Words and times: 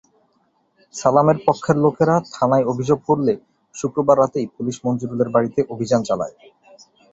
সালামের 0.93 1.37
পক্ষের 1.45 1.77
লোকেরা 1.85 2.15
থানায় 2.33 2.67
অভিযোগ 2.71 2.99
করলে 3.09 3.33
শুক্রবার 3.75 4.15
রাতেই 4.19 4.47
পুলিশ 4.55 4.75
মঞ্জুরুলের 4.85 5.29
বাড়িতে 5.35 5.59
অভিযান 5.73 6.01
চালায়। 6.03 6.35